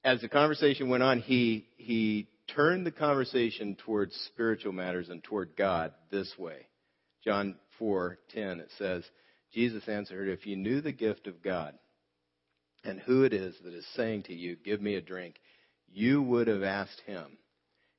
[0.04, 5.56] as the conversation went on, he, he turned the conversation towards spiritual matters and toward
[5.58, 6.68] God this way.
[7.24, 9.04] John 4:10 it says,
[9.54, 11.78] Jesus answered, "If you knew the gift of God
[12.84, 15.36] and who it is that is saying to you, give me a drink,
[15.88, 17.38] you would have asked him,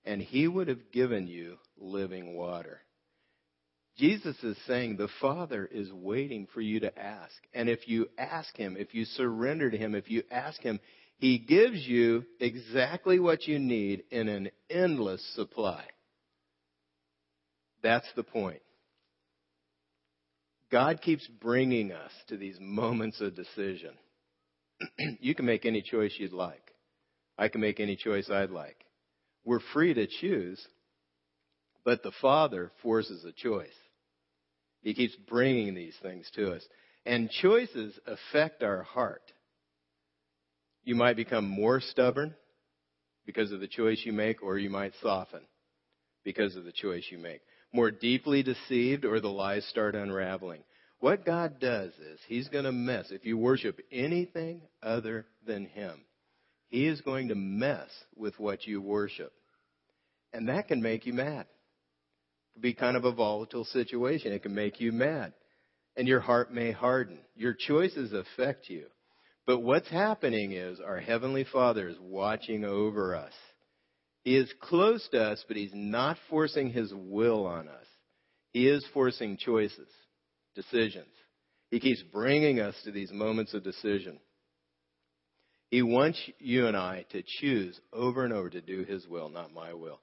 [0.05, 2.83] and he would have given you living water."
[4.01, 7.35] Jesus is saying the Father is waiting for you to ask.
[7.53, 10.81] And if you ask Him, if you surrender to Him, if you ask Him,
[11.19, 15.85] He gives you exactly what you need in an endless supply.
[17.83, 18.63] That's the point.
[20.71, 23.93] God keeps bringing us to these moments of decision.
[25.21, 26.63] you can make any choice you'd like.
[27.37, 28.77] I can make any choice I'd like.
[29.45, 30.65] We're free to choose,
[31.85, 33.69] but the Father forces a choice.
[34.83, 36.67] He keeps bringing these things to us.
[37.07, 39.23] And choices affect our heart.
[40.85, 42.35] You might become more stubborn
[43.27, 45.41] because of the choice you make, or you might soften
[46.25, 47.41] because of the choice you make.
[47.73, 50.63] More deeply deceived, or the lies start unraveling.
[50.99, 53.11] What God does is, He's going to mess.
[53.11, 56.01] If you worship anything other than Him,
[56.71, 59.33] He is going to mess with what you worship.
[60.33, 64.33] And that can make you mad It can be kind of a volatile situation.
[64.33, 65.35] It can make you mad.
[65.97, 67.19] And your heart may harden.
[67.35, 68.87] Your choices affect you.
[69.47, 73.33] But what's happening is our Heavenly Father is watching over us.
[74.23, 77.87] He is close to us, but He's not forcing His will on us.
[78.53, 79.89] He is forcing choices,
[80.55, 81.07] decisions.
[81.71, 84.21] He keeps bringing us to these moments of decision.
[85.71, 89.55] He wants you and I to choose over and over to do His will, not
[89.55, 90.01] my will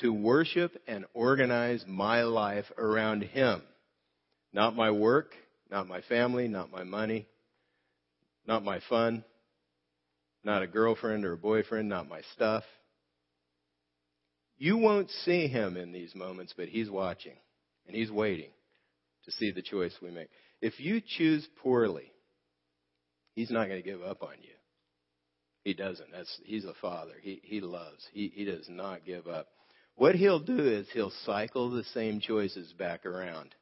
[0.00, 3.62] to worship and organize my life around Him.
[4.52, 5.32] Not my work,
[5.70, 7.26] not my family, not my money,
[8.46, 9.24] not my fun,
[10.44, 12.64] not a girlfriend or a boyfriend, not my stuff.
[14.58, 17.36] You won't see Him in these moments, but He's watching
[17.86, 18.50] and He's waiting
[19.24, 20.28] to see the choice we make.
[20.60, 22.12] If you choose poorly,
[23.34, 24.55] He's not going to give up on you.
[25.66, 26.12] He doesn't.
[26.12, 27.14] That's, he's a father.
[27.20, 28.06] He, he loves.
[28.12, 29.48] He, he does not give up.
[29.96, 33.52] What he'll do is he'll cycle the same choices back around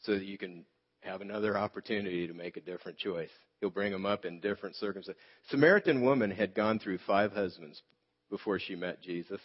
[0.00, 0.64] so that you can
[1.02, 3.28] have another opportunity to make a different choice.
[3.60, 5.22] He'll bring them up in different circumstances.
[5.50, 7.82] Samaritan woman had gone through five husbands
[8.30, 9.42] before she met Jesus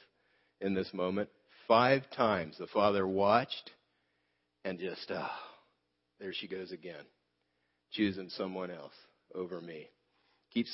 [0.61, 1.27] in this moment.
[1.67, 3.71] Five times the father watched
[4.63, 5.55] and just, ah, oh,
[6.21, 7.03] there she goes again,
[7.91, 8.95] choosing someone else
[9.35, 9.89] over me.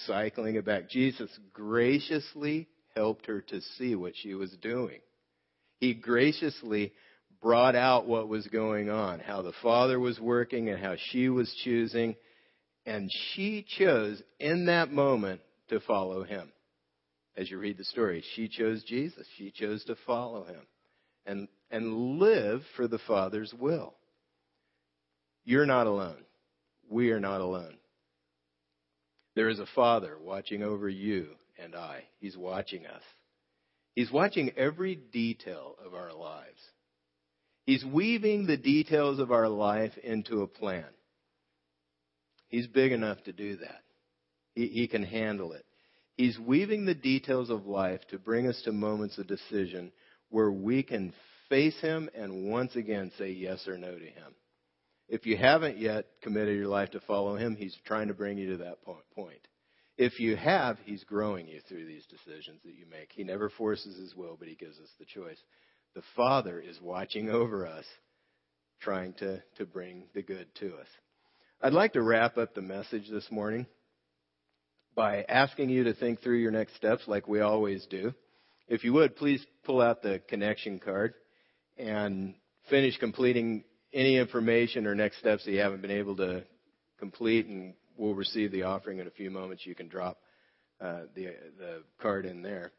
[0.05, 0.89] Cycling it back.
[0.89, 4.99] Jesus graciously helped her to see what she was doing.
[5.79, 6.93] He graciously
[7.41, 11.53] brought out what was going on, how the Father was working and how she was
[11.63, 12.15] choosing.
[12.85, 16.51] And she chose in that moment to follow him.
[17.35, 19.25] As you read the story, she chose Jesus.
[19.37, 20.61] She chose to follow him
[21.25, 23.93] and, and live for the Father's will.
[25.43, 26.23] You're not alone.
[26.89, 27.75] We are not alone.
[29.35, 31.29] There is a Father watching over you
[31.61, 32.03] and I.
[32.19, 33.01] He's watching us.
[33.95, 36.59] He's watching every detail of our lives.
[37.65, 40.85] He's weaving the details of our life into a plan.
[42.49, 43.81] He's big enough to do that.
[44.53, 45.65] He, he, can handle it.
[46.17, 49.91] He's weaving the details of life to bring us to moments of decision
[50.29, 51.13] where we can
[51.49, 54.35] face Him and once again say yes or no to Him.
[55.13, 58.49] If you haven't yet committed your life to follow Him, He's trying to bring you
[58.49, 59.47] to that point.
[59.95, 63.11] If you have, He's growing you through these decisions that you make.
[63.11, 65.37] He never forces His will, but He gives us the choice.
[65.93, 67.85] The Father is watching over us,
[68.81, 70.87] trying to, to bring the good to us.
[71.61, 73.67] I'd like to wrap up the message this morning
[74.95, 78.15] by asking you to think through your next steps like we always do.
[78.67, 81.13] If you would, please pull out the connection card
[81.77, 82.33] and
[82.67, 83.63] finish completing
[83.93, 86.43] any information or next steps that you haven't been able to
[86.99, 89.65] complete, and we'll receive the offering in a few moments.
[89.65, 90.17] You can drop
[90.81, 92.71] uh, the, the card in there.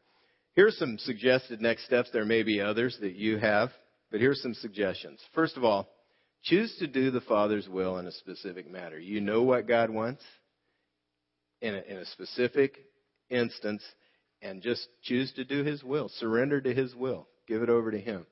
[0.53, 2.09] Here's some suggested next steps.
[2.13, 3.69] There may be others that you have,
[4.11, 5.19] but here's some suggestions.
[5.33, 5.89] First of all,
[6.43, 8.99] choose to do the Father's will in a specific matter.
[8.99, 10.23] You know what God wants
[11.61, 12.77] in a, in a specific
[13.29, 13.83] instance,
[14.41, 16.09] and just choose to do His will.
[16.19, 17.27] Surrender to His will.
[17.47, 18.25] Give it over to Him.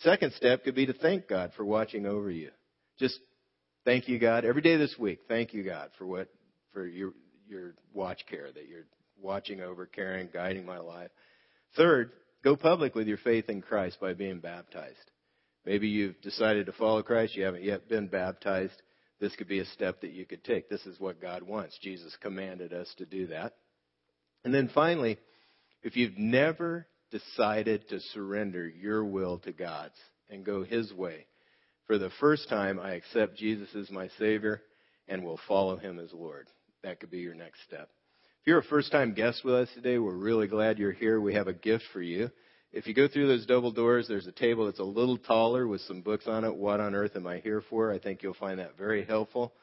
[0.00, 2.50] Second step could be to thank God for watching over you.
[2.98, 3.18] Just
[3.84, 5.20] thank you, God, every day this week.
[5.28, 6.28] Thank you, God, for what
[6.72, 7.12] for your
[7.48, 8.86] your watch care that you're
[9.20, 11.10] watching over, caring, guiding my life.
[11.76, 12.12] Third,
[12.44, 15.10] go public with your faith in Christ by being baptized.
[15.64, 18.80] Maybe you've decided to follow Christ, you haven't yet been baptized.
[19.20, 20.68] This could be a step that you could take.
[20.68, 21.76] This is what God wants.
[21.82, 23.54] Jesus commanded us to do that.
[24.44, 25.18] And then finally,
[25.82, 29.98] if you've never decided to surrender your will to God's
[30.30, 31.26] and go His way.
[31.86, 34.62] For the first time, I accept Jesus as my Savior
[35.08, 36.48] and will follow Him as Lord.
[36.82, 37.88] That could be your next step.
[38.40, 41.20] If you're a first time guest with us today, we're really glad you're here.
[41.20, 42.30] We have a gift for you.
[42.72, 45.80] If you go through those double doors, there's a table that's a little taller with
[45.82, 46.54] some books on it.
[46.54, 47.90] What on earth am I here for?
[47.90, 49.54] I think you'll find that very helpful.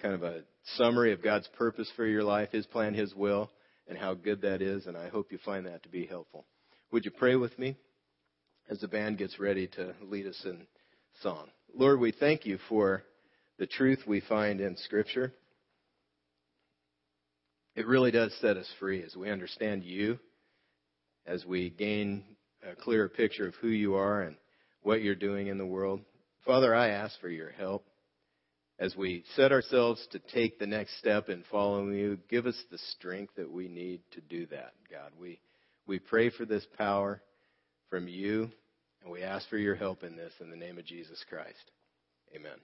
[0.00, 0.42] Kind of a
[0.76, 3.50] summary of God's purpose for your life, His plan, His will,
[3.86, 4.86] and how good that is.
[4.86, 6.46] And I hope you find that to be helpful.
[6.92, 7.76] Would you pray with me
[8.70, 10.66] as the band gets ready to lead us in
[11.20, 11.48] song?
[11.74, 13.02] Lord, we thank you for
[13.58, 15.32] the truth we find in Scripture.
[17.74, 20.18] It really does set us free as we understand you,
[21.26, 22.24] as we gain
[22.62, 24.36] a clearer picture of who you are and
[24.82, 26.00] what you're doing in the world.
[26.44, 27.84] Father, I ask for your help
[28.78, 32.18] as we set ourselves to take the next step in following you.
[32.30, 35.10] Give us the strength that we need to do that, God.
[35.20, 35.40] We
[35.86, 37.20] we pray for this power
[37.90, 38.50] from you,
[39.02, 41.70] and we ask for your help in this in the name of Jesus Christ.
[42.34, 42.58] Amen.